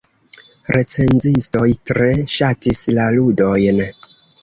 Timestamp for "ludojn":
3.21-3.89